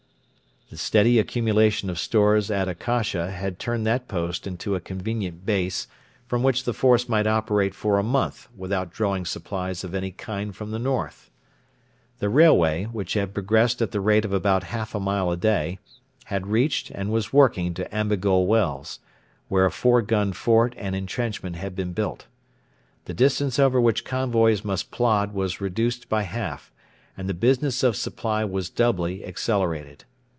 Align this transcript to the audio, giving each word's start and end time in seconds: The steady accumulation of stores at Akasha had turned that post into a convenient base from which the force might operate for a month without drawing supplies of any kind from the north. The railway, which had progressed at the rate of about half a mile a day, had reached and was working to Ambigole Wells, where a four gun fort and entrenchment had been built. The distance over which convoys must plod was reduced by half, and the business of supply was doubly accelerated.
The 0.71 0.77
steady 0.77 1.19
accumulation 1.19 1.89
of 1.89 1.99
stores 1.99 2.49
at 2.49 2.69
Akasha 2.69 3.29
had 3.29 3.59
turned 3.59 3.85
that 3.87 4.07
post 4.07 4.47
into 4.47 4.73
a 4.73 4.79
convenient 4.79 5.45
base 5.45 5.85
from 6.27 6.43
which 6.43 6.63
the 6.63 6.71
force 6.71 7.09
might 7.09 7.27
operate 7.27 7.75
for 7.75 7.99
a 7.99 8.03
month 8.03 8.47
without 8.55 8.89
drawing 8.93 9.25
supplies 9.25 9.83
of 9.83 9.93
any 9.93 10.11
kind 10.11 10.55
from 10.55 10.71
the 10.71 10.79
north. 10.79 11.29
The 12.19 12.29
railway, 12.29 12.85
which 12.85 13.15
had 13.15 13.33
progressed 13.33 13.81
at 13.81 13.91
the 13.91 13.99
rate 13.99 14.23
of 14.23 14.31
about 14.31 14.63
half 14.63 14.95
a 14.95 14.99
mile 15.01 15.29
a 15.29 15.35
day, 15.35 15.79
had 16.27 16.47
reached 16.47 16.89
and 16.91 17.09
was 17.11 17.33
working 17.33 17.73
to 17.73 17.93
Ambigole 17.93 18.47
Wells, 18.47 18.99
where 19.49 19.65
a 19.65 19.71
four 19.71 20.01
gun 20.01 20.31
fort 20.31 20.73
and 20.77 20.95
entrenchment 20.95 21.57
had 21.57 21.75
been 21.75 21.91
built. 21.91 22.27
The 23.03 23.13
distance 23.13 23.59
over 23.59 23.81
which 23.81 24.05
convoys 24.05 24.63
must 24.63 24.89
plod 24.89 25.33
was 25.33 25.59
reduced 25.59 26.07
by 26.07 26.21
half, 26.23 26.71
and 27.17 27.27
the 27.27 27.33
business 27.33 27.83
of 27.83 27.97
supply 27.97 28.45
was 28.45 28.69
doubly 28.69 29.25
accelerated. 29.25 30.05